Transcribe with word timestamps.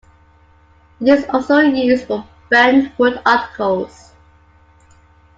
It 0.99 1.09
is 1.09 1.25
also 1.29 1.59
used 1.59 2.07
for 2.07 2.25
bentwood 2.49 3.21
articles. 3.23 4.13